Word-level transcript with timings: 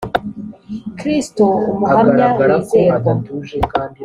kristo 0.97 1.45
umuhamya 1.71 2.25
wizerwa 2.37 3.11